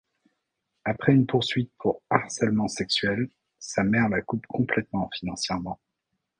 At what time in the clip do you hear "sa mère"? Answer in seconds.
3.59-4.09